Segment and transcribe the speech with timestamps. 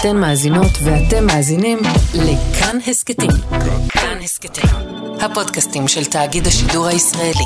[0.00, 1.78] אתן מאזינות ואתם מאזינים
[2.14, 3.30] לכאן הסכתים.
[3.88, 4.64] כאן הסכתים,
[5.20, 7.44] הפודקאסטים של תאגיד השידור הישראלי.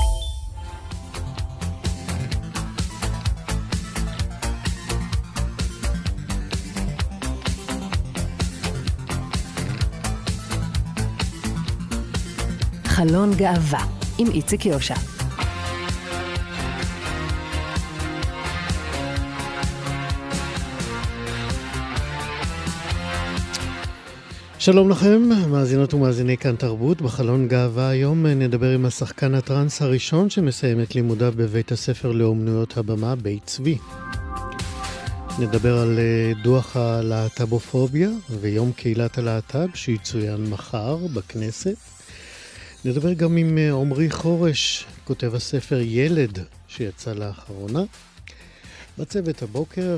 [12.85, 13.85] חלון גאווה
[14.19, 15.20] עם איציק יושע.
[24.61, 30.81] שלום לכם, מאזינות ומאזיני כאן תרבות, בחלון גאווה היום נדבר עם השחקן הטראנס הראשון שמסיים
[30.81, 33.79] את לימודיו בבית הספר לאומנויות הבמה, בית צבי.
[35.39, 38.11] נדבר על אה, דוח הלהט"בופוביה
[38.41, 41.77] ויום קהילת הלהט"ב שיצוין מחר בכנסת.
[42.85, 47.83] נדבר גם עם אה, עמרי חורש, כותב הספר ילד שיצא לאחרונה.
[48.99, 49.97] בצוות הבוקר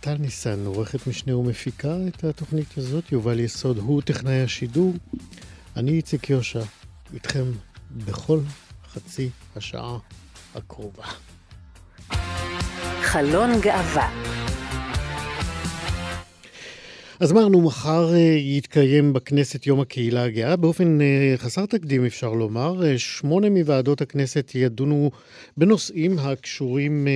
[0.00, 4.94] טל ניסן, עורכת משנה ומפיקה את התוכנית הזאת, יובל יסוד הוא טכנאי השידור.
[5.76, 6.62] אני איציק יושע,
[7.14, 7.44] איתכם
[7.90, 8.40] בכל
[8.92, 9.98] חצי השעה
[10.54, 11.04] הקרובה.
[13.02, 14.39] חלון גאווה
[17.20, 20.56] אז אמרנו, מחר אה, יתקיים בכנסת יום הקהילה הגאה.
[20.56, 22.86] באופן אה, חסר תקדים, אפשר לומר.
[22.86, 25.10] אה, שמונה מוועדות הכנסת ידונו
[25.56, 27.08] בנושאים הקשורים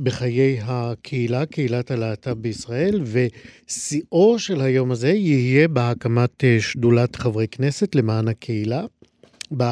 [0.00, 8.28] בחיי הקהילה, קהילת הלהט"ב בישראל, ושיאו של היום הזה יהיה בהקמת שדולת חברי כנסת למען
[8.28, 8.84] הקהילה.
[9.56, 9.64] ב...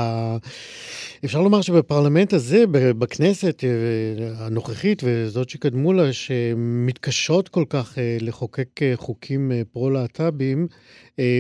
[1.25, 8.83] אפשר לומר שבפרלמנט הזה, בכנסת אה, הנוכחית וזאת שקדמו לה, שמתקשות כל כך אה, לחוקק
[8.83, 10.67] אה, חוקים פרו-להט"בים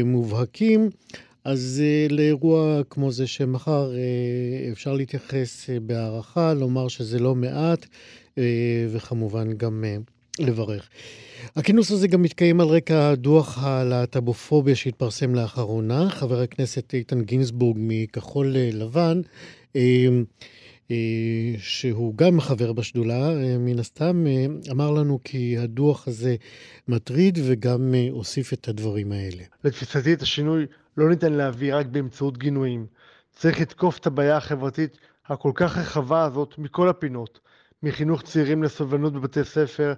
[0.04, 0.90] מובהקים,
[1.44, 3.92] אז לאירוע כמו זה שמחר
[4.72, 7.86] אפשר להתייחס בהערכה, לומר שזה לא מעט,
[8.90, 9.84] וכמובן גם
[10.38, 10.88] לברך.
[11.56, 16.10] הכינוס הזה גם מתקיים על רקע דוח הלהט"בופוביה שהתפרסם לאחרונה.
[16.10, 19.20] חבר הכנסת איתן גינזבורג מכחול לבן,
[19.76, 20.08] אה,
[20.90, 20.96] אה,
[21.58, 24.24] שהוא גם חבר בשדולה, אה, מן הסתם,
[24.70, 26.36] אמר לנו כי הדוח הזה
[26.88, 29.42] מטריד וגם הוסיף את הדברים האלה.
[29.64, 30.66] לתפיסתי את השינוי
[30.96, 32.86] לא ניתן להביא רק באמצעות גינויים.
[33.32, 37.40] צריך לתקוף את הבעיה החברתית הכל כך רחבה הזאת מכל הפינות,
[37.82, 39.94] מחינוך צעירים לסובלנות בבתי ספר,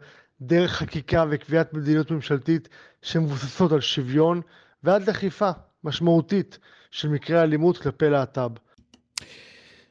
[0.47, 2.69] דרך חקיקה וקביעת מדיניות ממשלתית
[3.03, 4.41] שמבוססות על שוויון,
[4.84, 5.50] ועד לאכיפה
[5.84, 6.58] משמעותית
[6.91, 8.50] של מקרי אלימות כלפי להט"ב.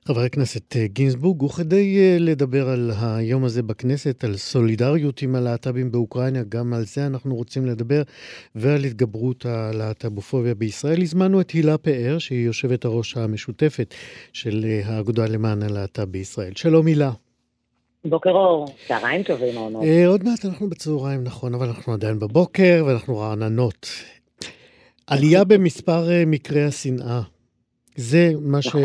[0.07, 5.91] חבר הכנסת אה, גינזבורג, וכדי אה, לדבר על היום הזה בכנסת, על סולידריות עם הלהט"בים
[5.91, 8.01] באוקראינה, גם על זה אנחנו רוצים לדבר,
[8.55, 11.01] ועל התגברות הלהט"בופוביה בישראל.
[11.01, 13.93] הזמנו את הילה פאר, שהיא יושבת הראש המשותפת
[14.33, 16.53] של אה, האגודה למען הלהט"ב בישראל.
[16.55, 17.11] שלום הילה.
[18.05, 19.83] בוקר אור, צהריים טובים מאוד.
[19.83, 23.87] אה, עוד מעט אנחנו בצהריים, נכון, אבל אנחנו עדיין בבוקר ואנחנו רעננות.
[25.07, 27.21] עלייה במספר אה, מקרי השנאה.
[27.95, 28.83] זה מה נכון.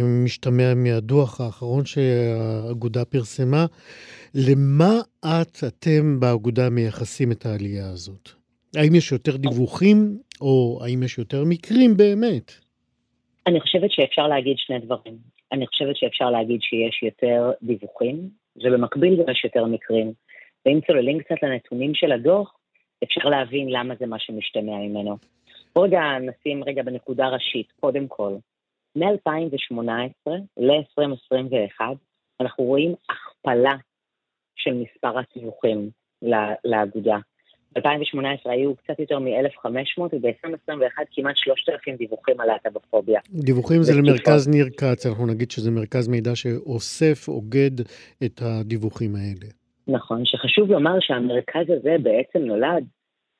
[0.00, 3.66] שמשתמע אה, מהדוח האחרון שהאגודה פרסמה.
[4.34, 8.28] למה את, אתם באגודה מייחסים את העלייה הזאת?
[8.76, 12.52] האם יש יותר דיווחים, או האם יש יותר מקרים באמת?
[13.46, 15.18] אני חושבת שאפשר להגיד שני דברים.
[15.52, 20.12] אני חושבת שאפשר להגיד שיש יותר דיווחים, ובמקביל גם יש יותר מקרים.
[20.66, 22.56] ואם צוללים קצת לנתונים של הדוח,
[23.04, 25.16] אפשר להבין למה זה מה שמשתמע ממנו.
[25.78, 28.36] רגע נשים רגע בנקודה ראשית, קודם כל.
[28.96, 31.80] מ-2018 ל-2021
[32.40, 33.74] אנחנו רואים הכפלה
[34.56, 35.90] של מספר הסיבוכים
[36.64, 37.16] לאגודה.
[37.74, 43.20] ב-2018 היו קצת יותר מ-1,500, וב-2021 כמעט 3,000 דיווחים על להט"בופוביה.
[43.30, 47.80] דיווחים זה למרכז ניר כץ, אנחנו נגיד שזה מרכז מידע שאוסף, אוגד
[48.24, 49.46] את הדיווחים האלה.
[49.88, 52.84] נכון, שחשוב לומר שהמרכז הזה בעצם נולד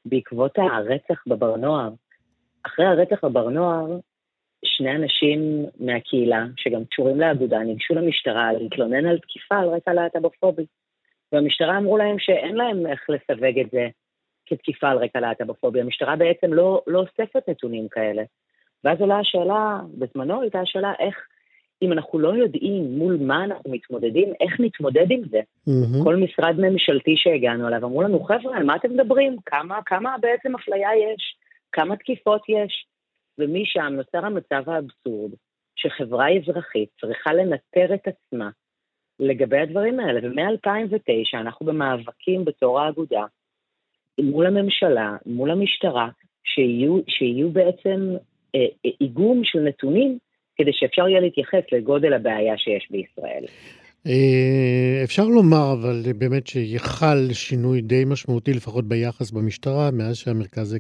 [0.05, 1.91] בעקבות הרצח בבר נוער.
[2.67, 3.99] אחרי הרצח בבר נוער,
[4.65, 10.67] שני אנשים מהקהילה, שגם קשורים לאגודה, ניגשו למשטרה להתלונן על תקיפה על רקע להט"בופובי.
[11.33, 13.89] והמשטרה אמרו להם שאין להם איך לסווג את זה
[14.51, 15.83] כתקיפה על רקע להט"בופוביה.
[15.83, 18.23] המשטרה בעצם לא, לא אוספת נתונים כאלה.
[18.85, 21.17] ואז עולה השאלה, בזמנו הייתה השאלה איך,
[21.83, 25.41] אם אנחנו לא יודעים מול מה אנחנו מתמודדים, איך נתמודד עם זה?
[25.41, 26.05] Mm-hmm.
[26.05, 29.37] כל משרד ממשלתי שהגענו אליו אמרו לנו, חבר'ה, על מה אתם מדברים?
[29.47, 31.37] כמה, כמה בעצם אפליה יש?
[31.73, 32.87] כמה תקיפות יש?
[33.39, 35.33] ומשם נוצר המצב האבסורד
[35.77, 38.51] שחברה אזרחית צריכה לנטר את עצמה
[39.21, 40.21] לגבי הדברים האלה.
[40.23, 43.25] ומ-2009 אנחנו במאבקים בתור האגודה
[44.23, 46.09] מול הממשלה, מול המשטרה,
[46.45, 48.17] שיהיו, שיהיו בעצם
[48.55, 50.19] אה, אה, איגום של נתונים
[50.57, 53.45] כדי שאפשר יהיה להתייחס לגודל הבעיה שיש בישראל.
[54.07, 60.77] אה, אפשר לומר, אבל באמת שיחל שינוי די משמעותי, לפחות ביחס במשטרה, מאז שהמרכז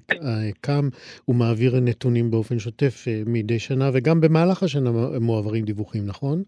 [0.61, 0.89] קם,
[1.25, 4.91] הוא מעביר נתונים באופן שוטף אה, מדי שנה, וגם במהלך השנה
[5.21, 6.43] מועברים דיווחים, נכון?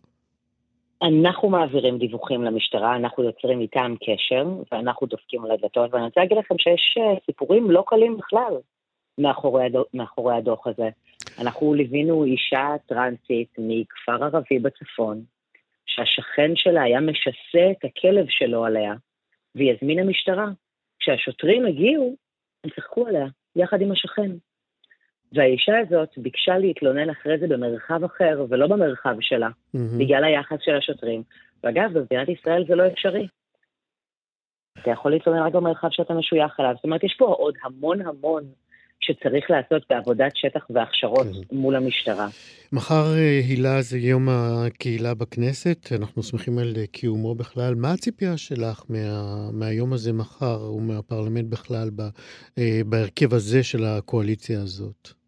[1.03, 6.39] אנחנו מעבירים דיווחים למשטרה, אנחנו יוצרים איתם קשר, ואנחנו דופקים על הדלתות, ואני רוצה להגיד
[6.39, 8.55] לכם שיש אה, סיפורים לא קלים בכלל
[9.19, 10.89] מאחורי, הדוח, מאחורי הדוח הזה.
[11.41, 15.23] אנחנו ליווינו אישה טרנסית מכפר ערבי בצפון,
[15.87, 18.95] שהשכן שלה היה משסה את הכלב שלו עליה,
[19.55, 20.47] והיא הזמינה משטרה.
[20.99, 22.17] כשהשוטרים הגיעו,
[22.65, 23.27] הם צחקו עליה,
[23.57, 24.31] יחד עם השכן.
[25.35, 29.79] והאישה הזאת ביקשה להתלונן אחרי זה במרחב אחר, ולא במרחב שלה, mm-hmm.
[29.99, 31.23] בגלל היחס של השוטרים.
[31.65, 33.27] ואגב, במדינת ישראל זה לא אפשרי.
[34.79, 36.73] אתה יכול להתלונן רק במרחב שאתה משוייך אליו.
[36.77, 38.43] זאת אומרת, יש פה עוד המון המון
[39.01, 41.57] שצריך לעשות בעבודת שטח והכשרות כן.
[41.57, 42.29] מול המשטרה.
[42.73, 47.75] מחר, אה, הילה, זה יום הקהילה בכנסת, אנחנו שמחים על אה, קיומו בכלל.
[47.75, 52.01] מה הציפייה שלך מה, מהיום הזה מחר ומהפרלמנט בכלל ב,
[52.59, 55.22] אה, בהרכב הזה של הקואליציה הזאת?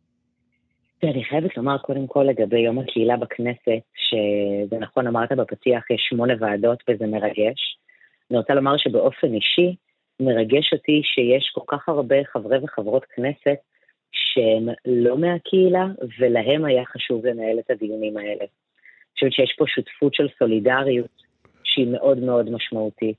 [1.11, 6.35] אני חייבת לומר קודם כל לגבי יום הקהילה בכנסת, שזה נכון, אמרת בפתיח, יש שמונה
[6.41, 7.79] ועדות וזה מרגש.
[8.31, 9.77] אני רוצה לומר שבאופן אישי,
[10.21, 13.57] מרגש אותי שיש כל כך הרבה חברי וחברות כנסת
[14.13, 15.87] שהם לא מהקהילה,
[16.19, 18.41] ולהם היה חשוב לנהל את הדיונים האלה.
[18.41, 21.23] אני חושבת שיש פה שותפות של סולידריות
[21.65, 23.17] שהיא מאוד מאוד משמעותית.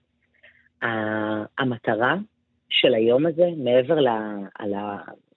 [1.57, 2.15] המטרה
[2.69, 3.97] של היום הזה, מעבר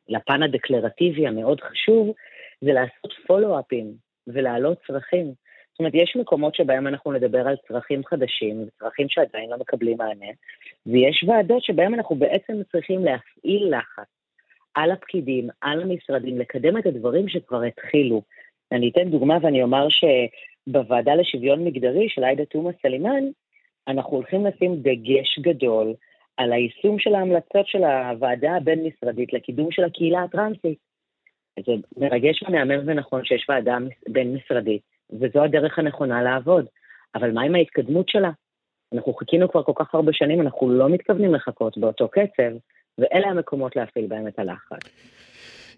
[0.09, 2.13] לפן הדקלרטיבי המאוד חשוב,
[2.61, 3.95] זה לעשות פולו-אפים
[4.27, 5.27] ולהעלות צרכים.
[5.73, 10.27] זאת אומרת, יש מקומות שבהם אנחנו נדבר על צרכים חדשים, צרכים שעדיין לא מקבלים מענה,
[10.87, 14.09] ויש ועדות שבהם אנחנו בעצם צריכים להפעיל לחץ
[14.75, 18.23] על הפקידים, על המשרדים, לקדם את הדברים שכבר התחילו.
[18.73, 23.25] אני אתן דוגמה ואני אומר שבוועדה לשוויון מגדרי של עאידה תומא סלימאן,
[23.89, 25.95] אנחנו הולכים לשים דגש גדול
[26.37, 30.88] על היישום של ההמלצות של הוועדה הבין-משרדית לקידום של הקהילה הטרנסית.
[31.67, 33.79] זה מרגש ומהמם ונכון שיש ועדה
[34.09, 36.67] בין-משרדית, וזו הדרך הנכונה לעבוד.
[37.15, 38.31] אבל מה עם ההתקדמות שלה?
[38.95, 42.53] אנחנו חיכינו כבר כל כך הרבה שנים, אנחנו לא מתכוונים לחכות באותו קצב,
[42.99, 44.79] ואלה המקומות להפעיל בהם את הלחץ.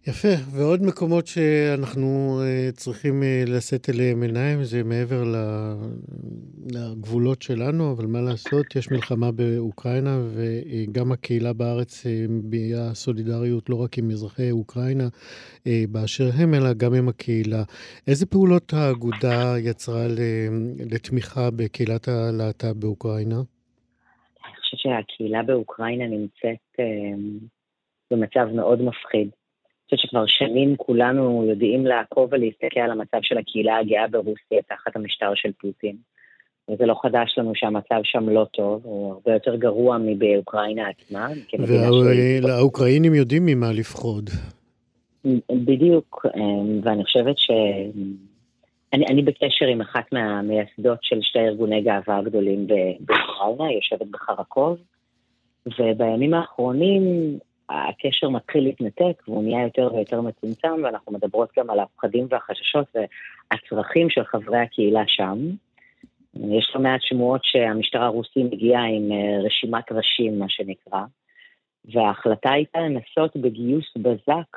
[0.08, 5.22] יפה, ועוד מקומות שאנחנו uh, צריכים uh, לשאת אליהם עיניים, זה מעבר
[6.74, 13.82] לגבולות שלנו, אבל מה לעשות, יש מלחמה באוקראינה, וגם הקהילה בארץ אה, מביעה סולידריות לא
[13.82, 15.08] רק עם אזרחי אוקראינה
[15.66, 17.62] באשר הם, אלא גם עם הקהילה.
[18.08, 20.06] איזה פעולות האגודה יצרה
[20.90, 23.40] לתמיכה בקהילת הלהט"ב באוקראינה?
[24.44, 26.86] אני חושבת שהקהילה באוקראינה נמצאת
[28.10, 29.30] במצב מאוד מפחיד.
[29.90, 35.32] חושבת שכבר שנים כולנו יודעים לעקוב ולהסתכל על המצב של הקהילה הגאה ברוסיה תחת המשטר
[35.34, 35.96] של פוטין.
[36.70, 41.28] וזה לא חדש לנו שהמצב שם לא טוב, הוא הרבה יותר גרוע מבאוקראינה עצמה.
[42.42, 44.30] והאוקראינים יודעים ממה לפחוד.
[45.50, 47.50] בדיוק, אמ, ואני חושבת ש...
[48.92, 54.76] אני, אני בקשר עם אחת מהמייסדות של שתי ארגוני גאווה הגדולים באוקראינה, יושבת בחרקוב,
[55.78, 57.02] ובימים האחרונים
[57.70, 64.10] הקשר מתחיל להתנתק והוא נהיה יותר ויותר מצומצם, ואנחנו מדברות גם על הפחדים והחששות והצרכים
[64.10, 65.38] של חברי הקהילה שם.
[66.34, 71.00] יש לא מעט שמועות שהמשטר הרוסי מגיע עם אה, רשימת ראשים, מה שנקרא,
[71.84, 74.56] וההחלטה הייתה לנסות בגיוס בזק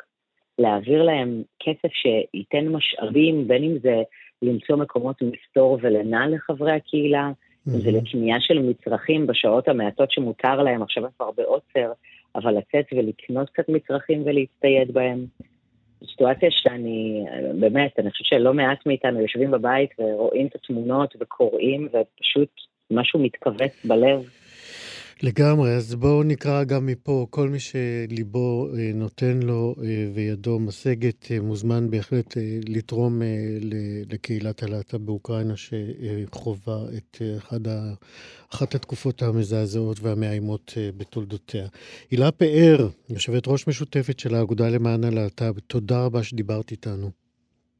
[0.59, 4.01] להעביר להם כסף שייתן משאבים, בין אם זה
[4.41, 7.31] למצוא מקומות מסתור ולינה לחברי הקהילה,
[7.67, 11.91] אם זה לקנייה של מצרכים בשעות המעטות שמותר להם, עכשיו הם כבר בעוצר,
[12.35, 15.25] אבל לצאת ולקנות קצת מצרכים ולהצטייד בהם.
[16.11, 17.25] סיטואציה שאני,
[17.59, 22.49] באמת, אני חושבת שלא מעט מאיתנו יושבים בבית ורואים את התמונות וקוראים, ופשוט
[22.91, 24.29] משהו מתכווץ בלב.
[25.21, 31.31] לגמרי, אז בואו נקרא גם מפה, כל מי שליבו אה, נותן לו אה, וידו משגת,
[31.31, 32.37] אה, מוזמן בהחלט
[32.69, 33.21] לתרום
[34.09, 37.93] לקהילת הלהט"ב באוקראינה, שחווה את אחד ה,
[38.53, 41.67] אחת התקופות המזעזעות והמאיימות בתולדותיה.
[42.11, 47.09] הילה פאר, יושבת ראש משותפת של האגודה למען הלהט"ב, תודה רבה שדיברת איתנו.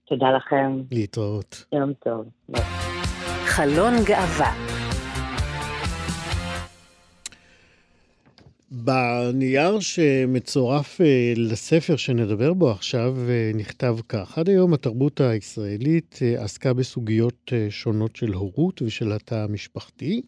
[0.08, 0.82] תודה לכם.
[0.92, 1.66] להתראות.
[1.74, 2.26] יום טוב.
[3.46, 4.73] חלון גאווה
[8.76, 16.44] בנייר שמצורף אה, לספר שנדבר בו עכשיו אה, נכתב כך: עד היום התרבות הישראלית אה,
[16.44, 20.22] עסקה בסוגיות שונות של הורות ושל התא המשפחתי.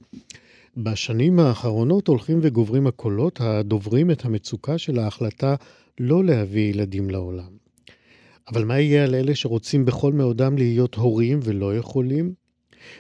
[0.78, 5.56] בשנים האחרונות הולכים וגוברים הקולות הדוברים את המצוקה של ההחלטה
[6.00, 7.58] לא להביא ילדים לעולם.
[8.48, 12.45] אבל מה יהיה על אלה שרוצים בכל מאודם להיות הורים ולא יכולים?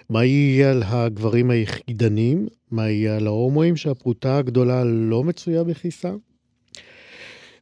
[0.10, 2.48] מה יהיה על הגברים היחידנים?
[2.72, 6.18] מה יהיה על ההומואים שהפרוטה הגדולה לא מצויה בכיסם?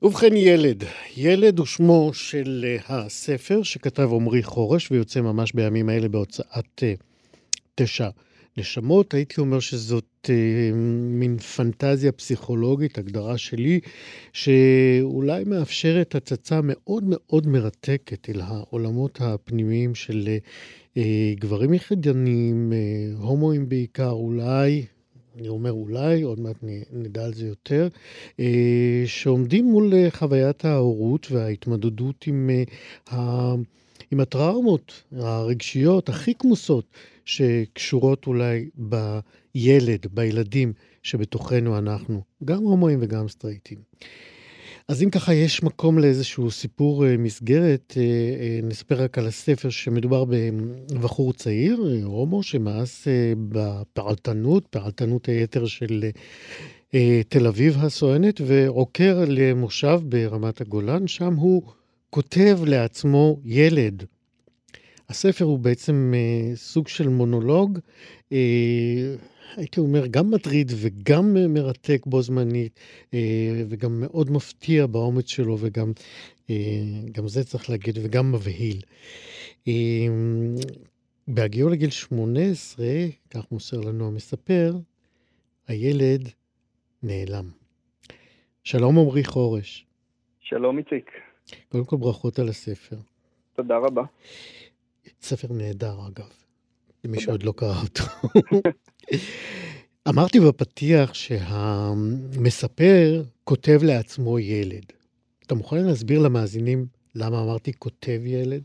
[0.01, 0.83] ובכן, ילד.
[1.17, 7.03] ילד הוא שמו של uh, הספר שכתב עמרי חורש ויוצא ממש בימים האלה בהוצאת uh,
[7.75, 8.09] תשע
[8.57, 9.13] נשמות.
[9.13, 10.73] הייתי אומר שזאת uh,
[11.09, 13.79] מין פנטזיה פסיכולוגית, הגדרה שלי,
[14.33, 20.27] שאולי מאפשרת הצצה מאוד מאוד מרתקת אל העולמות הפנימיים של
[20.95, 20.99] uh,
[21.39, 24.85] גברים יחידניים, uh, הומואים בעיקר, אולי
[25.37, 26.55] אני אומר אולי, עוד מעט
[26.91, 27.87] נדע על זה יותר,
[28.39, 32.49] אה, שעומדים מול אה, חוויית ההורות וההתמודדות עם,
[33.11, 33.53] אה,
[34.11, 36.85] עם הטראומות הרגשיות הכי כמוסות
[37.25, 38.69] שקשורות אולי
[39.55, 43.77] בילד, בילדים שבתוכנו אנחנו, גם הומואים וגם סטרייטים.
[44.87, 49.69] אז אם ככה יש מקום לאיזשהו סיפור אה, מסגרת, אה, אה, נספר רק על הספר
[49.69, 53.07] שמדובר בבחור צעיר, הומו, שמאס
[53.49, 56.09] בפעלתנות, פעלתנות היתר של
[57.29, 61.63] תל אביב הסואנת, ועוקר למושב ברמת הגולן, שם הוא
[62.09, 64.03] כותב לעצמו ילד.
[65.09, 66.13] הספר הוא בעצם
[66.55, 67.79] סוג של מונולוג
[69.57, 72.79] הייתי אומר, גם מטריד וגם מרתק בו זמנית,
[73.13, 75.91] אה, וגם מאוד מפתיע באומץ שלו, וגם
[76.49, 76.55] אה,
[77.11, 78.81] גם זה צריך להגיד, וגם מבהיל.
[79.67, 79.73] אה,
[81.27, 82.85] בהגיעו לגיל 18,
[83.29, 84.73] כך מוסר לנו המספר,
[85.67, 86.29] הילד
[87.03, 87.49] נעלם.
[88.63, 89.85] שלום עמרי חורש.
[90.39, 91.11] שלום איציק.
[91.69, 92.95] קודם כל ברכות על הספר.
[93.55, 94.03] תודה רבה.
[95.21, 96.29] ספר נהדר אגב,
[97.03, 98.03] למי שעוד לא קרא אותו.
[100.09, 104.85] אמרתי בפתיח שהמספר כותב לעצמו ילד.
[105.45, 108.63] אתה מוכן להסביר למאזינים למה אמרתי כותב ילד?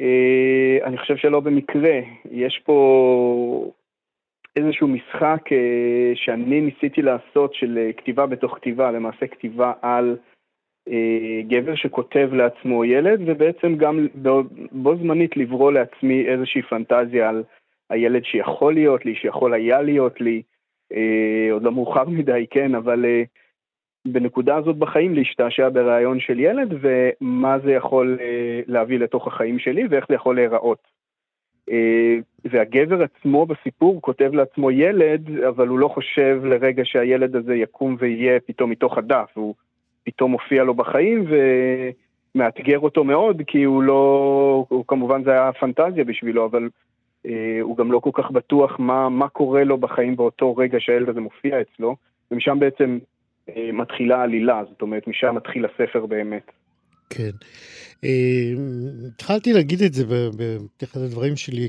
[0.00, 2.00] אה, אני חושב שלא במקרה.
[2.30, 3.72] יש פה
[4.56, 10.16] איזשהו משחק אה, שאני ניסיתי לעשות של אה, כתיבה בתוך כתיבה, למעשה כתיבה על
[11.48, 14.06] גבר שכותב לעצמו ילד, ובעצם גם
[14.72, 17.42] בו זמנית לברוא לעצמי איזושהי פנטזיה על
[17.94, 20.42] הילד שיכול להיות לי, שיכול היה להיות לי,
[20.92, 23.22] אה, עוד לא מאוחר מדי, כן, אבל אה,
[24.06, 29.86] בנקודה הזאת בחיים להשתעשע ברעיון של ילד ומה זה יכול אה, להביא לתוך החיים שלי
[29.90, 30.78] ואיך זה יכול להיראות.
[31.70, 37.96] אה, והגבר עצמו בסיפור כותב לעצמו ילד, אבל הוא לא חושב לרגע שהילד הזה יקום
[37.98, 39.54] ויהיה פתאום מתוך הדף, הוא
[40.04, 41.24] פתאום מופיע לו בחיים
[42.34, 46.68] ומאתגר אותו מאוד, כי הוא לא, הוא כמובן זה היה פנטזיה בשבילו, אבל
[47.60, 51.20] הוא גם לא כל כך בטוח מה, מה קורה לו בחיים באותו רגע שהילד הזה
[51.20, 51.96] מופיע אצלו,
[52.30, 52.98] ומשם בעצם
[53.48, 56.50] אה, מתחילה העלילה, זאת אומרת, משם מתחיל הספר באמת.
[57.10, 57.30] כן.
[58.04, 58.52] אה,
[59.06, 60.04] התחלתי להגיד את זה
[60.36, 61.68] בפתיחת הדברים שלי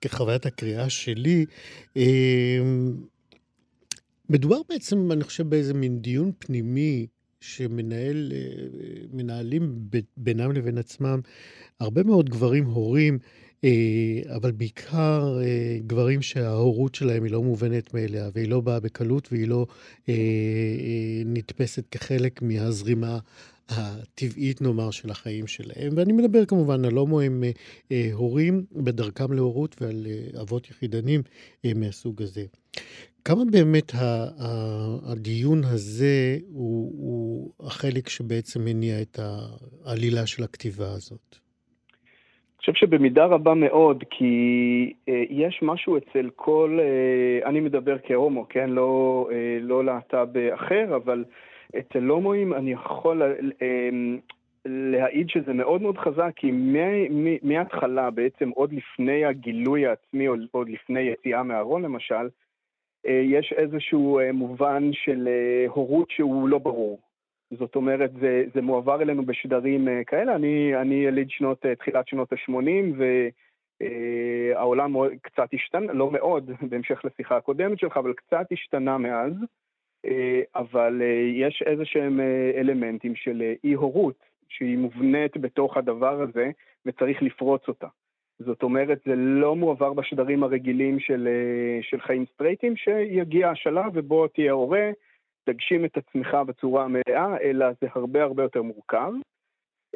[0.00, 1.46] כחוויית הקריאה שלי.
[4.30, 7.06] מדובר בעצם, אני חושב, באיזה מין דיון פנימי
[7.40, 8.32] שמנהל,
[9.12, 9.62] מנהלים
[10.16, 11.20] בינם לבין עצמם
[11.80, 13.47] הרבה מאוד גברים הורים אה,
[14.36, 19.48] אבל בעיקר אה, גברים שההורות שלהם היא לא מובנת מאליה, והיא לא באה בקלות והיא
[19.48, 19.66] לא
[20.08, 20.14] אה,
[21.26, 23.18] נתפסת כחלק מהזרימה
[23.68, 25.92] הטבעית, נאמר, של החיים שלהם.
[25.96, 27.44] ואני מדבר כמובן על הומואים
[28.12, 30.06] הורים בדרכם להורות ועל
[30.40, 31.22] אבות יחידנים
[31.74, 32.44] מהסוג הזה.
[33.24, 33.92] כמה באמת
[35.02, 39.20] הדיון הזה הוא, הוא החלק שבעצם מניע את
[39.84, 41.47] העלילה של הכתיבה הזאת?
[42.60, 48.70] חושב שבמידה רבה מאוד, כי אה, יש משהו אצל כל, אה, אני מדבר כהומו, כן?
[48.70, 51.24] לא, אה, לא להט"ב אחר, אבל
[51.78, 53.88] אצל הומואים אני יכול אה,
[54.64, 56.50] להעיד שזה מאוד מאוד חזק, כי
[57.42, 62.28] מההתחלה, בעצם עוד לפני הגילוי העצמי, עוד לפני יציאה מהארון למשל,
[63.04, 65.28] יש איזשהו מובן של
[65.68, 66.98] הורות שהוא לא ברור.
[67.50, 70.34] זאת אומרת, זה, זה מועבר אלינו בשדרים uh, כאלה.
[70.34, 73.02] אני, אני יליד שנות, uh, תחילת שנות ה-80,
[73.80, 79.32] והעולם uh, קצת השתנה, לא מאוד, בהמשך לשיחה הקודמת שלך, אבל קצת השתנה מאז.
[80.56, 81.02] אבל
[81.34, 82.20] יש איזה שהם
[82.56, 86.50] אלמנטים של אי-הורות, שהיא מובנית בתוך הדבר הזה,
[86.86, 87.86] וצריך לפרוץ אותה.
[88.38, 91.28] זאת אומרת, זה לא מועבר בשדרים הרגילים של,
[91.82, 94.90] של חיים סטרייטים, שיגיע השלב ובו תהיה הורה,
[95.52, 99.12] תגשים את עצמך בצורה המלאה, אלא זה הרבה הרבה יותר מורכב.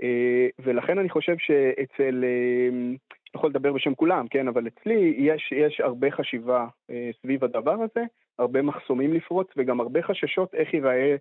[0.02, 2.94] אה, ולכן אני חושב שאצל, אה,
[3.34, 8.04] יכול לדבר בשם כולם, כן, אבל אצלי יש, יש הרבה חשיבה אה, סביב הדבר הזה,
[8.38, 11.16] הרבה מחסומים לפרוץ וגם הרבה חששות איך ייראה,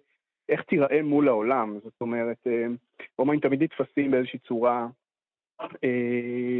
[0.49, 1.79] איך תיראה מול העולם.
[1.83, 2.47] זאת אומרת,
[3.15, 4.87] הומואים תמיד נתפסים באיזושהי צורה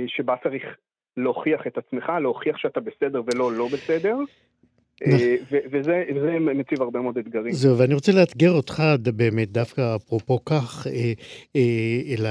[0.07, 0.77] שבה צריך
[1.17, 4.15] להוכיח את עצמך, להוכיח שאתה בסדר ולא לא בסדר.
[5.08, 5.36] אה,
[5.72, 6.03] וזה
[6.39, 7.53] מציב הרבה מאוד אתגרים.
[7.53, 10.88] זהו, ואני רוצה לאתגר אותך באמת, דווקא אפרופו כך,
[12.17, 12.29] אלא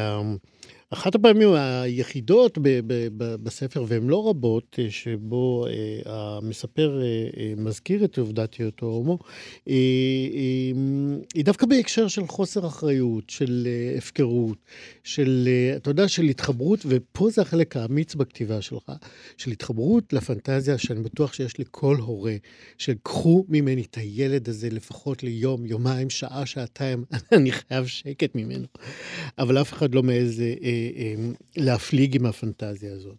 [0.92, 7.06] אחת הפעמים היחידות ב- ב- ב- בספר, והן לא רבות, אה, שבו אה, המספר אה,
[7.37, 9.18] אה, מזכיר את עובדת היותו הומו,
[9.68, 10.78] אה, אה,
[11.35, 14.59] היא דווקא בהקשר של חוסר אחריות, של אה, הפקרות,
[15.04, 18.92] של, אה, אתה יודע, של התחברות, ופה זה החלק האמיץ בכתיבה שלך,
[19.37, 22.35] של התחברות לפנטזיה שאני בטוח שיש לכל הורה,
[22.78, 27.04] של קחו ממני את הילד הזה לפחות ליום, יומיים, שעה, שעתיים,
[27.37, 28.66] אני חייב שקט ממנו.
[29.38, 30.02] אבל אף אחד לא.
[30.09, 30.79] אה, אה,
[31.56, 33.16] להפליג עם הפנטזיה הזאת.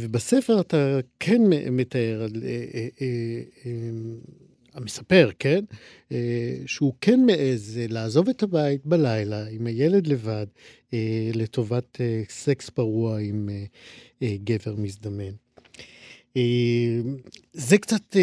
[0.00, 3.70] ובספר אתה כן מתאר, אה, אה,
[4.74, 5.64] המספר, כן?
[6.66, 10.46] שהוא כן מעז לעזוב את הבית בלילה עם הילד לבד
[11.34, 13.48] לטובת סקס פרוע עם
[14.22, 15.32] גבר מזדמן.
[17.52, 18.16] זה קצת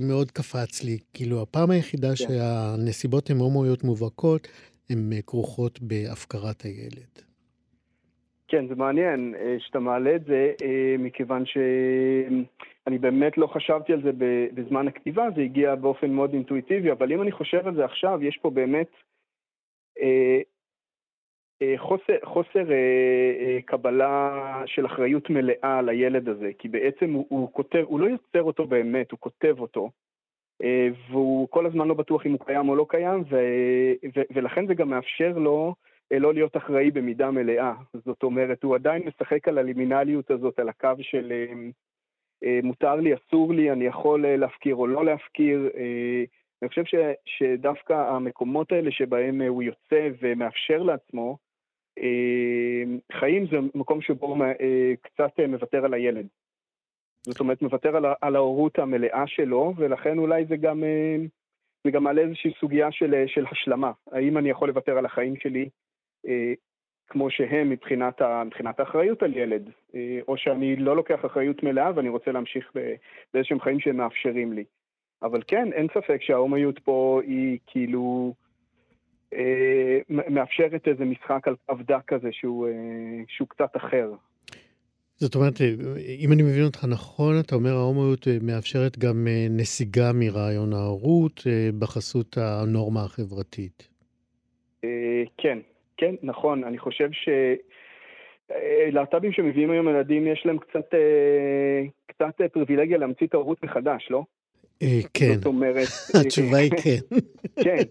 [0.00, 2.16] מאוד קפץ לי, כאילו הפעם היחידה כן.
[2.16, 4.48] שהנסיבות הן הומואיות מובהקות,
[4.90, 7.27] הן כרוכות בהפקרת הילד.
[8.48, 14.02] כן, זה מעניין אה, שאתה מעלה את זה, אה, מכיוון שאני באמת לא חשבתי על
[14.02, 14.10] זה
[14.54, 18.36] בזמן הכתיבה, זה הגיע באופן מאוד אינטואיטיבי, אבל אם אני חושב על זה עכשיו, יש
[18.36, 18.90] פה באמת
[20.00, 20.40] אה,
[21.76, 22.64] חוסר, חוסר
[23.64, 28.42] קבלה של אחריות מלאה על הילד הזה, כי בעצם הוא, הוא כותב, הוא לא יוצר
[28.42, 29.90] אותו באמת, הוא כותב אותו,
[31.10, 33.36] והוא כל הזמן לא בטוח אם הוא קיים או לא קיים, ו,
[34.16, 35.74] ו, ולכן זה גם מאפשר לו
[36.10, 37.74] לא להיות אחראי במידה מלאה.
[37.94, 41.52] זאת אומרת, הוא עדיין משחק על הלימינליות הזאת, על הקו של אה,
[42.44, 45.70] אה, מותר לי, אסור לי, אני יכול אה, להפקיר או לא להפקיר.
[46.62, 46.94] אני חושב ש,
[47.26, 51.36] שדווקא המקומות האלה שבהם הוא יוצא ומאפשר לעצמו,
[53.12, 54.36] חיים זה מקום שבו
[55.02, 56.26] קצת מוותר על הילד.
[57.26, 60.84] זאת אומרת, מוותר על, על ההורות המלאה שלו, ולכן אולי זה גם,
[61.84, 63.92] זה גם מעלה איזושהי סוגיה של, של השלמה.
[64.12, 65.68] האם אני יכול לוותר על החיים שלי אה,
[67.08, 71.90] כמו שהם מבחינת, ה, מבחינת האחריות על ילד, אה, או שאני לא לוקח אחריות מלאה
[71.94, 72.72] ואני רוצה להמשיך
[73.34, 74.64] באיזשהם חיים שהם מאפשרים לי.
[75.22, 78.34] אבל כן, אין ספק שההומיות פה היא כאילו
[79.34, 82.72] אה, מאפשרת איזה משחק על עבדה כזה שהוא, אה,
[83.28, 84.12] שהוא קצת אחר.
[85.16, 85.66] זאת אומרת, אה,
[86.18, 91.42] אם אני מבין אותך נכון, אתה אומר ההומואיות מאפשרת גם נסיגה מרעיון ההורות
[91.78, 93.88] בחסות הנורמה החברתית.
[95.38, 95.58] כן,
[95.98, 96.64] כן, נכון.
[96.64, 97.28] אני חושב ש...
[98.50, 104.08] אה, להט"בים שמביאים היום ילדים, יש להם קצת, אה, קצת פריבילגיה להמציא את ההורות מחדש,
[104.10, 104.24] לא?
[104.82, 105.34] אה, כן.
[105.34, 105.88] זאת אומרת...
[106.20, 107.16] התשובה היא כן.
[107.64, 107.82] כן.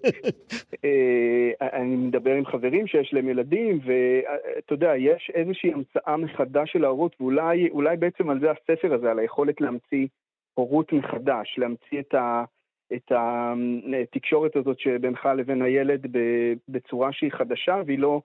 [1.61, 7.15] אני מדבר עם חברים שיש להם ילדים, ואתה יודע, יש איזושהי המצאה מחדש של ההורות,
[7.21, 10.07] ואולי בעצם על זה הספר הזה, על היכולת להמציא
[10.53, 12.43] הורות מחדש, להמציא את ה...
[12.93, 13.11] את
[13.91, 16.05] התקשורת הזאת שבינך לבין הילד
[16.69, 18.21] בצורה שהיא חדשה והיא לא,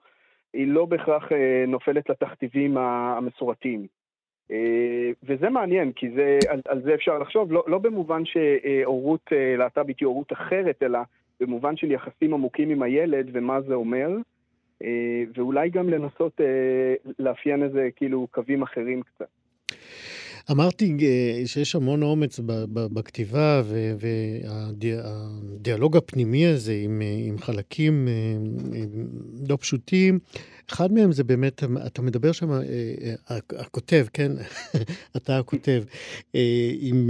[0.53, 3.87] לא בהכרח אה, נופלת לתכתיבים המסורתיים.
[4.51, 9.55] אה, וזה מעניין, כי זה, על, על זה אפשר לחשוב, לא, לא במובן שהורות אה,
[9.57, 10.99] להט"בית היא הורות אחרת, אלא
[11.39, 14.09] במובן של יחסים עמוקים עם הילד ומה זה אומר,
[15.35, 16.41] ואולי גם לנסות
[17.19, 19.27] לאפיין איזה כאילו קווים אחרים קצת.
[20.51, 22.39] אמרתי אה, שיש המון אומץ
[22.73, 23.61] בכתיבה,
[23.99, 28.13] והדיאלוג הפנימי הזה עם, אה, עם חלקים אה,
[29.49, 30.19] לא פשוטים,
[30.69, 32.51] אחד מהם זה באמת, אתה מדבר שם,
[33.29, 34.31] הכותב, כן?
[35.17, 35.83] אתה הכותב,
[36.79, 37.09] עם,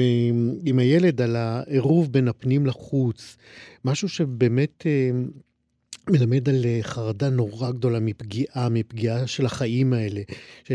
[0.65, 3.37] עם הילד על העירוב בין הפנים לחוץ,
[3.85, 4.85] משהו שבאמת
[6.09, 10.21] מלמד על אה, חרדה נורא גדולה מפגיעה, מפגיעה של החיים האלה.
[10.63, 10.71] ש...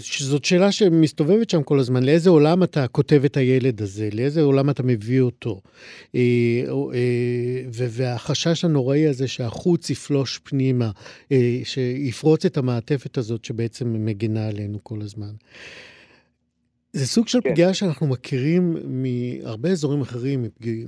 [0.00, 4.08] שזאת שאלה שמסתובבת שם כל הזמן, לאיזה עולם אתה כותב את הילד הזה?
[4.12, 5.60] לאיזה עולם אתה מביא אותו?
[6.14, 6.20] אה,
[6.94, 10.90] אה, והחשש הנוראי הזה שהחוץ יפלוש פנימה,
[11.64, 15.32] שיפרוץ את המעטפת הזאת שבעצם מגינה עלינו כל הזמן.
[16.94, 17.50] זה סוג של כן.
[17.50, 20.44] פגיעה שאנחנו מכירים מהרבה אזורים אחרים,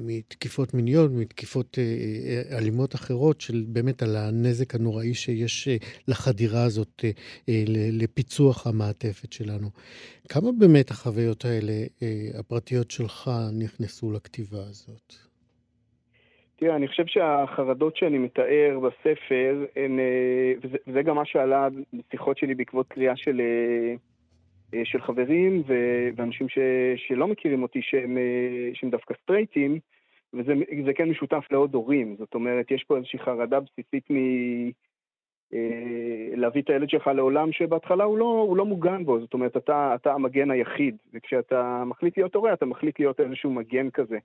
[0.06, 5.76] מתקיפות מיניות, מתקיפות אה, אה, אלימות אחרות, של באמת על הנזק הנוראי שיש אה,
[6.08, 7.04] לחדירה הזאת
[7.92, 9.68] לפיצוח המעטפת שלנו.
[10.28, 11.72] כמה באמת החוויות האלה,
[12.38, 15.12] הפרטיות שלך, נכנסו לכתיבה הזאת?
[16.56, 19.98] תראה, אני חושב שהחרדות שאני מתאר בספר, הן,
[20.62, 23.40] וזה, וזה גם מה שעלה בשיחות שלי בעקבות קריאה של...
[24.74, 25.62] אה, של חברים
[26.16, 26.58] ואנשים ש,
[26.96, 29.78] שלא מכירים אותי שהם, אה, שהם דווקא סטרייטים,
[30.32, 32.16] וזה כן משותף לעוד הורים.
[32.18, 34.16] זאת אומרת, יש פה איזושהי חרדה בסיסית מ,
[35.54, 39.56] אה, להביא את הילד שלך לעולם שבהתחלה הוא לא, הוא לא מוגן בו, זאת אומרת,
[39.56, 44.18] אתה, אתה המגן היחיד, וכשאתה מחליט להיות הורה, אתה מחליט להיות איזשהו מגן כזה.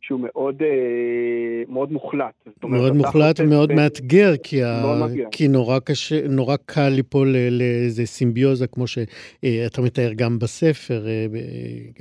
[0.00, 2.48] שהוא מאוד, אה, מאוד מוחלט.
[2.64, 4.82] מאוד מוחלט ומאוד מאתגר, כי, ה...
[5.30, 11.26] כי נורא, קשה, נורא קל ליפול לאיזה סימביוזה, כמו שאתה מתאר גם בספר, אה,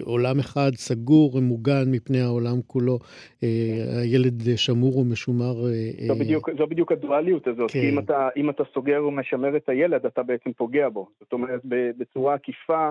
[0.04, 3.00] עולם אחד סגור, מוגן מפני העולם כולו,
[3.44, 3.50] אה,
[4.02, 5.54] הילד שמור ומשומר.
[6.08, 7.82] זו בדיוק, זו בדיוק הדואליות הזאת, כן.
[7.82, 11.08] כי אם אתה, אם אתה סוגר ומשמר את הילד, אתה בעצם פוגע בו.
[11.20, 11.62] זאת אומרת,
[11.98, 12.90] בצורה עקיפה,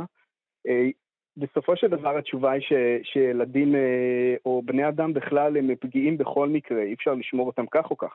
[1.37, 2.73] בסופו של דבר התשובה היא ש,
[3.03, 7.91] שילדים אה, או בני אדם בכלל הם פגיעים בכל מקרה, אי אפשר לשמור אותם כך
[7.91, 8.13] או כך.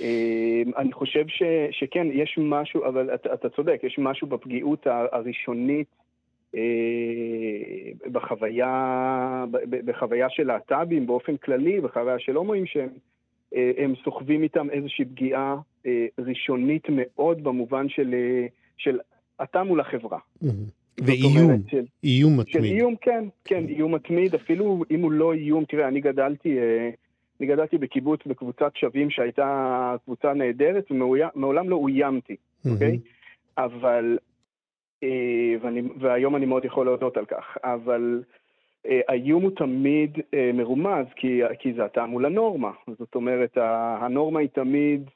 [0.00, 5.86] אה, אני חושב ש, שכן, יש משהו, אבל אתה, אתה צודק, יש משהו בפגיעות הראשונית
[6.54, 6.60] אה,
[8.12, 12.88] בחוויה, בחוויה של להט"בים באופן כללי, בחוויה של הומואים שהם
[13.52, 15.56] הם סוחבים איתם איזושהי פגיעה
[16.18, 18.14] ראשונית מאוד במובן של,
[18.76, 18.98] של
[19.42, 20.18] אתה מול החברה.
[20.18, 20.81] Mm-hmm.
[21.00, 22.64] ואיום, של, איום מתמיד.
[22.64, 26.90] של איום, כן, כן, איום מתמיד, אפילו אם הוא לא איום, תראה, אני גדלתי, אה,
[27.40, 32.36] אני גדלתי בקיבוץ בקבוצת שווים שהייתה קבוצה נהדרת, ומעולם לא אוימתי,
[32.70, 32.98] אוקיי?
[33.58, 34.18] אבל,
[35.02, 38.22] אה, ואני, והיום אני מאוד יכול להודות על כך, אבל
[38.86, 40.18] אה, האיום הוא תמיד
[40.54, 42.70] מרומז, כי, כי זה אתה מול הנורמה.
[42.98, 43.58] זאת אומרת,
[44.00, 45.10] הנורמה היא תמיד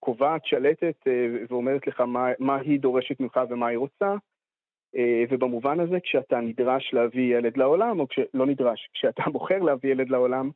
[0.00, 1.06] קובעת, שלטת,
[1.50, 4.14] ואומרת לך מה, מה היא דורשת ממך ומה היא רוצה.
[4.96, 10.10] אה, ובמובן הזה, כשאתה נדרש להביא ילד לעולם, או כשלא נדרש, כשאתה בוחר להביא ילד
[10.10, 10.50] לעולם,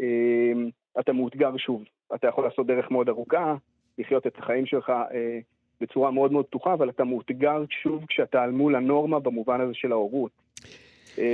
[0.00, 0.52] אה,
[1.00, 1.82] אתה מאותגר שוב.
[2.14, 3.54] אתה יכול לעשות דרך מאוד ארוכה,
[3.98, 5.38] לחיות את החיים שלך אה,
[5.80, 9.92] בצורה מאוד מאוד פתוחה, אבל אתה מאותגר שוב כשאתה על מול הנורמה במובן הזה של
[9.92, 10.30] ההורות.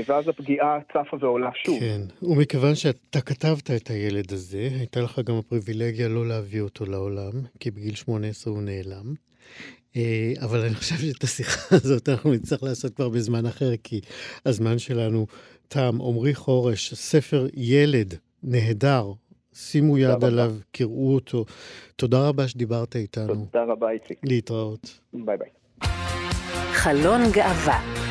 [0.07, 1.81] ואז הפגיעה צפה ועולה שוב.
[1.81, 7.33] כן, ומכיוון שאתה כתבת את הילד הזה, הייתה לך גם הפריבילגיה לא להביא אותו לעולם,
[7.61, 9.15] כי בגיל 18 הוא נעלם.
[9.99, 14.01] אה, אבל אני חושב שאת השיחה הזאת אנחנו נצטרך לעשות כבר בזמן אחר, כי
[14.47, 15.27] הזמן שלנו
[15.69, 15.99] תם.
[16.03, 19.13] עמרי חורש, ספר ילד נהדר,
[19.55, 21.45] שימו יד עליו, קראו אותו.
[21.97, 23.35] תודה רבה שדיברת איתנו.
[23.35, 24.19] תודה רבה, איציק.
[24.25, 25.01] להתראות.
[25.13, 25.49] ביי ביי.
[26.73, 28.08] חלון גאווה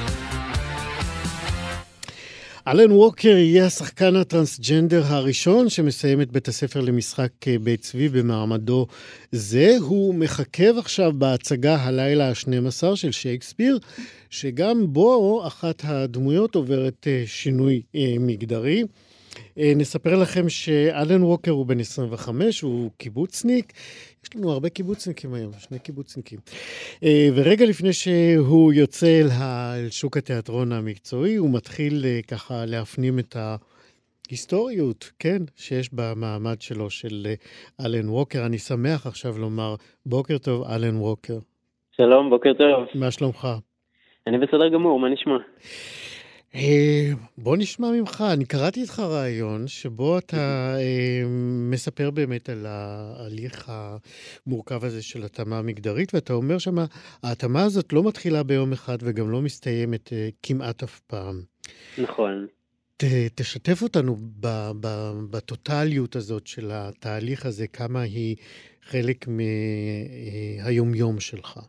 [2.67, 8.87] אלן ווקר יהיה השחקן הטרנסג'נדר הראשון שמסיים את בית הספר למשחק אה, בית צבי במעמדו
[9.31, 9.75] זה.
[9.79, 13.79] הוא מחכב עכשיו בהצגה הלילה ה-12 של שייקספיר,
[14.29, 18.83] שגם בו אחת הדמויות עוברת אה, שינוי אה, מגדרי.
[19.57, 23.73] נספר לכם שאלן ווקר הוא בן 25, הוא קיבוצניק,
[24.23, 26.39] יש לנו הרבה קיבוצניקים היום, שני קיבוצניקים.
[27.03, 33.35] אה, ורגע לפני שהוא יוצא אל שוק התיאטרון המקצועי, הוא מתחיל אה, ככה להפנים את
[34.29, 37.33] ההיסטוריות, כן, שיש במעמד שלו של אה,
[37.85, 38.45] אלן ווקר.
[38.45, 41.37] אני שמח עכשיו לומר בוקר טוב, אלן ווקר.
[41.97, 42.85] שלום, בוקר טוב.
[42.95, 43.47] מה שלומך?
[44.27, 45.37] אני בסדר גמור, מה נשמע?
[46.57, 51.23] אה, בוא נשמע ממך, אני קראתי איתך ראיון שבו אתה אה,
[51.71, 53.71] מספר באמת על ההליך
[54.47, 56.85] המורכב הזה של התאמה מגדרית, ואתה אומר שמה,
[57.23, 61.41] ההתאמה הזאת לא מתחילה ביום אחד וגם לא מסתיימת אה, כמעט אף פעם.
[61.97, 62.47] נכון.
[62.97, 63.03] ת,
[63.35, 64.47] תשתף אותנו ב,
[64.81, 64.87] ב,
[65.31, 68.35] בטוטליות הזאת של התהליך הזה, כמה היא
[68.83, 71.59] חלק מהיומיום שלך.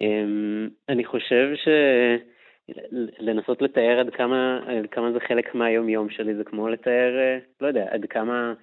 [0.00, 1.68] אמ, אני חושב ש...
[3.18, 7.66] לנסות לתאר עד כמה, עד כמה זה חלק מהיום-יום שלי, זה כמו לתאר, אה, לא
[7.66, 8.54] יודע, עד כמה,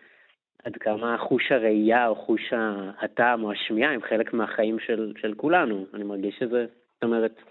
[0.64, 2.54] עד כמה חוש הראייה או חוש
[3.02, 5.86] הטעם או השמיעה הם חלק מהחיים של, של כולנו.
[5.94, 7.42] אני מרגיש שזה, זאת אומרת,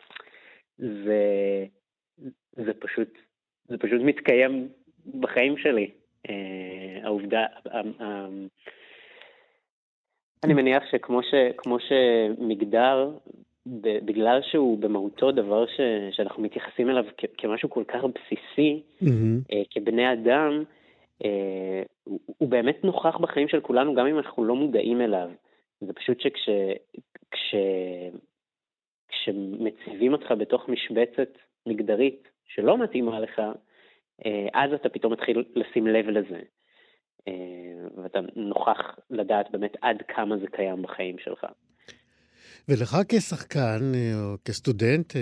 [0.78, 1.64] זה,
[2.52, 3.18] זה פשוט,
[3.68, 4.68] זה פשוט מתקיים
[5.20, 5.90] בחיים שלי.
[6.28, 7.46] אה, העובדה,
[10.44, 11.34] אני מניח שכמו ש,
[11.78, 13.10] שמגדר
[14.04, 19.52] בגלל שהוא במהותו דבר ש, שאנחנו מתייחסים אליו כ, כמשהו כל כך בסיסי, mm-hmm.
[19.52, 20.64] אה, כבני אדם,
[21.24, 25.30] אה, הוא, הוא באמת נוכח בחיים של כולנו, גם אם אנחנו לא מודעים אליו.
[25.80, 26.48] זה פשוט שכש...
[27.30, 27.54] כש,
[29.08, 31.28] כשמציבים אותך בתוך משבצת
[31.66, 33.42] מגדרית שלא מתאימה לך,
[34.26, 36.40] אה, אז אתה פתאום מתחיל לשים לב לזה.
[37.28, 41.46] אה, ואתה נוכח לדעת באמת עד כמה זה קיים בחיים שלך.
[42.68, 45.16] ולך כשחקן או כסטודנט,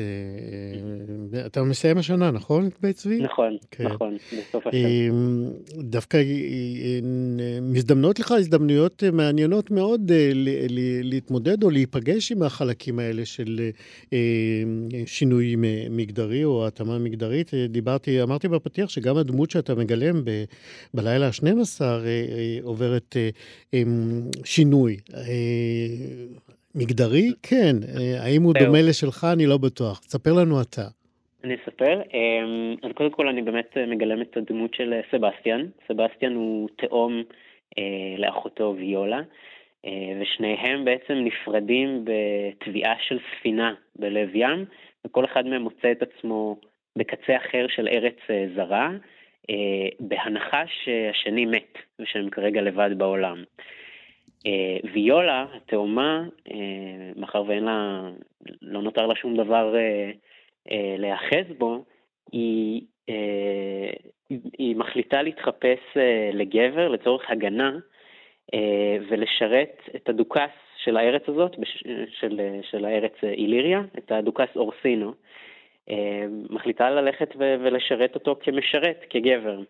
[1.47, 3.21] אתה מסיים השנה, נכון, את בית צבי?
[3.21, 3.85] נכון, כן.
[3.85, 4.89] נכון, בסוף השנה.
[5.83, 6.23] דווקא
[7.63, 10.13] מזדמנות לך הזדמנויות מעניינות מאוד
[11.03, 13.71] להתמודד או להיפגש עם החלקים האלה של
[15.07, 15.57] שינוי
[15.91, 17.51] מגדרי או התאמה מגדרית.
[17.69, 20.23] דיברתי, אמרתי בפתיח שגם הדמות שאתה מגלם
[20.95, 21.81] בלילה ה-12
[22.63, 23.17] עוברת
[24.45, 24.97] שינוי.
[26.75, 27.33] מגדרי?
[27.43, 27.77] כן.
[28.21, 29.27] האם הוא דומה לשלך?
[29.33, 29.99] אני לא בטוח.
[29.99, 30.83] תספר לנו אתה.
[31.45, 32.01] אני אספר.
[32.83, 35.67] אז קודם כל אני באמת מגלם את הדמות של סבסטיאן.
[35.89, 37.23] סבסטיאן הוא תאום
[38.19, 39.21] לאחותו ויולה,
[40.21, 44.65] ושניהם בעצם נפרדים בתביעה של ספינה בלב ים,
[45.07, 46.57] וכל אחד מהם מוצא את עצמו
[46.99, 48.17] בקצה אחר של ארץ
[48.57, 48.91] זרה,
[50.01, 53.45] בהנחה שהשני מת, ושהם כרגע לבד בעולם.
[54.93, 56.25] ויולה, התאומה,
[57.17, 58.11] מאחר ואין לה,
[58.63, 59.75] לא נותר לה שום דבר
[60.99, 61.85] להיאחז בו,
[62.33, 62.83] היא,
[64.59, 65.79] היא מחליטה להתחפש
[66.33, 67.79] לגבר לצורך הגנה
[69.09, 71.57] ולשרת את הדוכס של הארץ הזאת,
[72.21, 75.13] של, של הארץ איליריה, את הדוכס אורסינו.
[76.51, 79.61] מחליטה ללכת ולשרת אותו כמשרת, כגבר.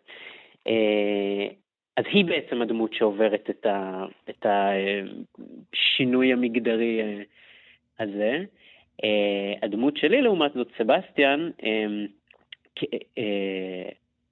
[1.97, 4.47] אז היא בעצם הדמות שעוברת את, ה, את
[5.73, 7.01] השינוי המגדרי
[7.99, 8.45] הזה.
[9.63, 11.51] הדמות שלי, לעומת זאת, סבסטיאן,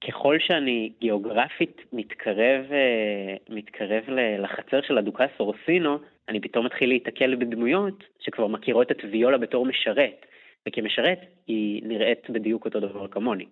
[0.08, 2.64] ככל שאני גיאוגרפית מתקרב,
[3.48, 4.04] מתקרב
[4.38, 5.98] לחצר של הדוכס אורסינו,
[6.28, 10.26] אני פתאום מתחיל להיתקל בדמויות שכבר מכירות את ויולה בתור משרת,
[10.68, 13.46] וכמשרת היא נראית בדיוק אותו דבר כמוני.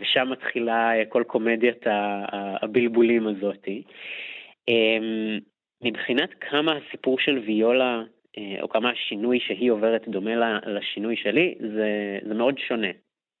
[0.00, 1.86] ושם מתחילה כל קומדיית
[2.62, 3.82] הבלבולים הזאתי.
[5.82, 8.02] מבחינת כמה הסיפור של ויולה,
[8.62, 12.88] או כמה השינוי שהיא עוברת דומה לשינוי שלי, זה, זה מאוד שונה.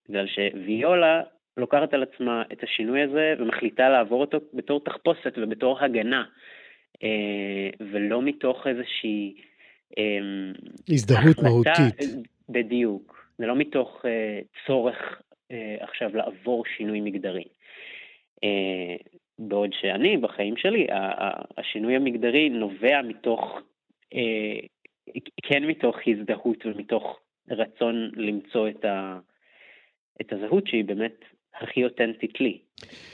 [0.08, 1.22] בגלל שוויולה
[1.56, 6.24] לוקחת על עצמה את השינוי הזה ומחליטה לעבור אותו בתור תחפושת ובתור הגנה,
[7.80, 9.34] ולא מתוך איזושהי...
[10.88, 12.20] הזדהות מהותית.
[12.48, 13.26] בדיוק.
[13.38, 14.04] זה לא מתוך
[14.66, 15.22] צורך
[15.80, 17.44] עכשיו לעבור שינוי מגדרי.
[19.38, 20.86] בעוד שאני, בחיים שלי,
[21.58, 23.60] השינוי המגדרי נובע מתוך,
[25.42, 29.18] כן מתוך הזדהות ומתוך רצון למצוא את, ה,
[30.20, 32.58] את הזהות שהיא באמת הכי אותנטית לי.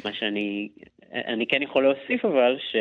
[0.05, 0.69] מה שאני,
[1.13, 2.77] אני כן יכול להוסיף אבל, ש...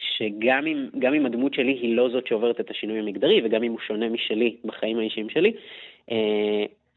[0.00, 3.80] שגם אם, אם הדמות שלי היא לא זאת שעוברת את השינוי המגדרי, וגם אם הוא
[3.86, 5.52] שונה משלי בחיים האישיים שלי,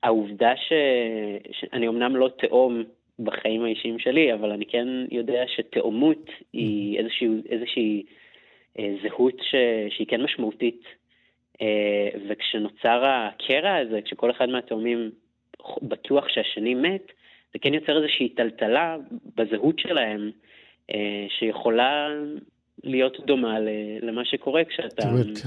[0.04, 0.74] העובדה ש...
[1.52, 2.84] שאני אמנם לא תאום
[3.20, 8.04] בחיים האישיים שלי, אבל אני כן יודע שתאומות היא איזושהי, איזושהי
[8.80, 9.56] אה, זהות ש...
[9.90, 10.82] שהיא כן משמעותית.
[11.62, 15.12] אה, וכשנוצר הקרע הזה, כשכל אחד מהתאומים
[15.82, 17.12] בטוח שהשני מת,
[17.54, 18.98] זה כן יוצר איזושהי טלטלה
[19.36, 20.32] בזהות שלהם,
[20.94, 22.08] אה, שיכולה
[22.84, 23.60] להיות דומה
[24.02, 25.02] למה שקורה כשאתה...
[25.02, 25.40] זאת אומרת,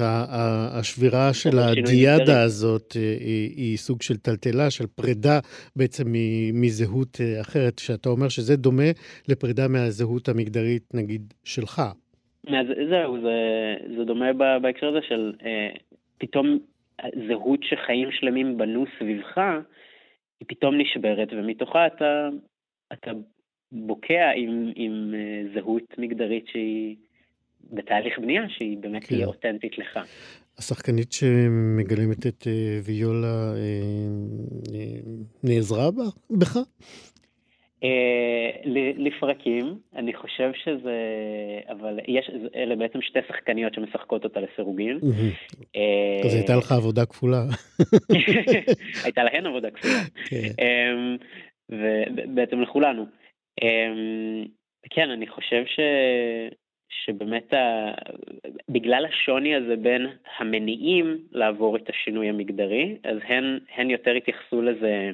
[0.81, 3.17] השבירה של הדיאדה הזאת אה,
[3.57, 5.39] היא סוג של טלטלה, של פרידה
[5.77, 6.05] בעצם
[6.53, 8.91] מזהות אה, אחרת, שאתה אומר שזה דומה
[9.29, 11.83] לפרידה מהזהות המגדרית, נגיד, שלך.
[12.91, 13.37] זהו, זה,
[13.97, 14.33] זה דומה
[14.63, 15.69] בהקשר הזה של אה,
[16.19, 16.59] פתאום
[17.29, 19.39] זהות שחיים שלמים בנו סביבך,
[20.41, 22.29] היא פתאום נשברת, ומתוכה אתה,
[22.93, 23.11] אתה
[23.73, 25.15] בוקע עם, עם
[25.55, 26.97] זהות מגדרית שהיא...
[27.72, 29.09] בתהליך בנייה שהיא באמת כן.
[29.14, 29.98] תהיה אותנטית לך.
[30.59, 33.61] השחקנית שמגלמת את אה, ויולה אה,
[34.74, 35.00] אה,
[35.42, 35.90] נעזרה
[36.31, 36.57] בך?
[38.96, 40.98] לפרקים, אני חושב שזה,
[41.68, 44.98] אבל יש, אלה בעצם שתי שחקניות שמשחקות אותה לסירוגין.
[46.24, 47.42] אז הייתה לך עבודה כפולה.
[49.05, 49.94] הייתה להן עבודה כפולה.
[50.27, 50.64] כן.
[51.68, 53.07] ובעצם לכולנו.
[54.90, 55.81] כן, אני חושב ש...
[57.04, 57.92] שבאמת ה...
[58.68, 60.07] בגלל השוני הזה בין
[60.38, 65.11] המניעים לעבור את השינוי המגדרי, אז הן, הן יותר התייחסו לזה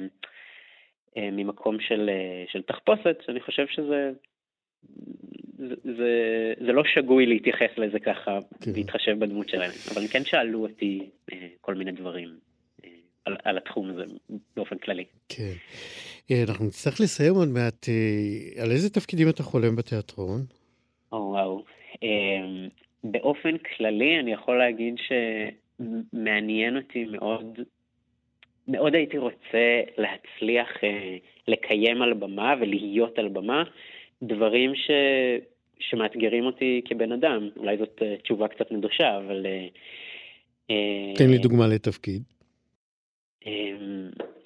[1.17, 4.11] אה, ממקום של, אה, של תחפושת, שאני חושב שזה
[5.57, 8.71] זה, זה, זה לא שגוי להתייחס לזה ככה, כן.
[8.75, 12.29] להתחשב בדמות שלהם, אבל כן שאלו אותי אה, כל מיני דברים
[13.25, 14.03] על, על התחום הזה
[14.55, 15.05] באופן כללי.
[15.29, 15.53] כן.
[16.49, 17.85] אנחנו נצטרך לסיים עוד מעט.
[18.61, 20.41] על איזה תפקידים אתה חולם בתיאטרון?
[21.11, 21.63] או וואו.
[22.03, 22.67] אמ,
[23.03, 24.95] באופן כללי אני יכול להגיד
[25.79, 27.59] שמעניין אותי מאוד,
[28.67, 33.63] מאוד הייתי רוצה להצליח אה, לקיים על במה ולהיות על במה
[34.23, 34.91] דברים ש...
[35.79, 37.49] שמאתגרים אותי כבן אדם.
[37.57, 39.45] אולי זאת אה, תשובה קצת נדושה, אבל
[41.17, 42.23] תן לי דוגמה לתפקיד.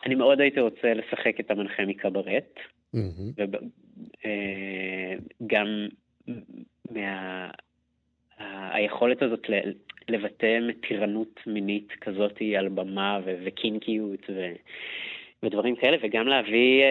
[0.06, 2.60] אני מאוד הייתי רוצה לשחק את המנחה מקברט,
[5.42, 5.88] וגם
[6.92, 7.50] מה...
[8.74, 9.48] היכולת הזאת
[10.10, 14.52] לבטא מתירנות מינית כזאת על במה וקינקיות ו...
[15.44, 16.84] ודברים כאלה, וגם להביא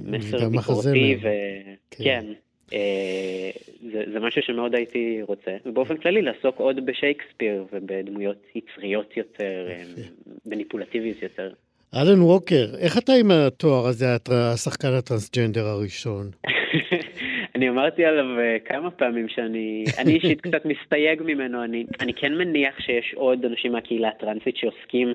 [0.00, 2.26] מסר ביקורתי, וכן, כן.
[2.72, 3.50] אה,
[3.92, 9.82] זה, זה משהו שמאוד הייתי רוצה, ובאופן כללי לעסוק עוד בשייקספיר ובדמויות יצריות יותר, אה,
[10.46, 11.52] מניפולטיביות יותר.
[11.94, 16.30] אלן ווקר, איך אתה עם התואר הזה, השחקן הטרנסג'נדר הראשון?
[17.54, 22.34] אני אמרתי עליו אה, כמה פעמים שאני, אני אישית קצת מסתייג ממנו, אני, אני כן
[22.34, 25.14] מניח שיש עוד אנשים מהקהילה הטרנסית שעוסקים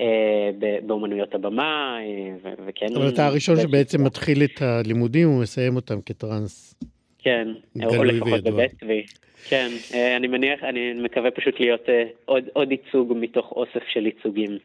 [0.00, 0.50] אה,
[0.86, 2.86] באומנויות הבמה, אה, וכן...
[2.96, 6.74] אבל אתה הראשון שבעצם מתחיל את הלימודים ומסיים אותם כטרנס.
[7.18, 7.48] כן,
[7.84, 9.04] או לפחות בבית צבי.
[9.48, 11.88] כן, אה, אני מניח, אני מקווה פשוט להיות
[12.24, 14.58] עוד, עוד ייצוג מתוך אוסף של ייצוגים.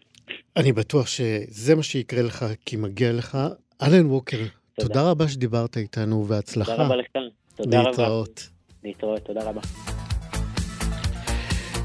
[0.58, 3.38] אני בטוח שזה מה שיקרה לך, כי מגיע לך.
[3.82, 4.38] אלן ווקר,
[4.82, 6.72] תודה, תודה רבה שדיברת איתנו, והצלחה.
[6.72, 7.06] תודה רבה לך,
[7.56, 8.40] תודה להתראות.
[8.40, 8.88] רבה.
[8.90, 9.62] להתראות, תודה רבה.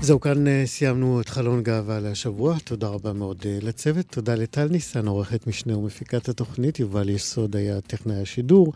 [0.00, 2.56] זהו, כאן אה, סיימנו את חלון גאווה להשבוע.
[2.64, 4.06] תודה רבה מאוד אה, לצוות.
[4.06, 6.80] תודה לטל ניסן, עורכת משנה ומפיקת התוכנית.
[6.80, 8.72] יובל יסוד היה טכנאי השידור.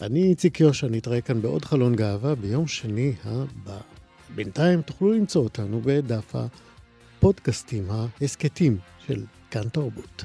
[0.00, 3.78] אני איציק יושע, נתראה כאן בעוד חלון גאווה ביום שני הבא.
[4.34, 10.24] בינתיים תוכלו למצוא אותנו בדף הפודקאסטים, ההסכתים של כאן תרבות.